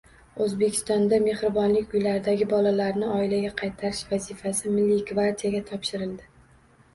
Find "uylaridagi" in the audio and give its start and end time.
1.99-2.47